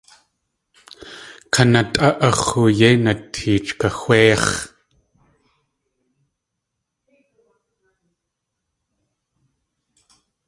Kanatʼá 1.53 2.07
a 2.27 2.29
x̲oo 2.45 2.67
yéi 2.79 2.95
nateech 3.03 3.69
kaxwéix̲. 3.79 4.47